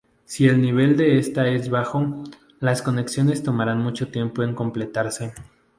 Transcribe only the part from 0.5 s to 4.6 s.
nivel de esta es bajo, las conexiones tomarán mucho tiempo en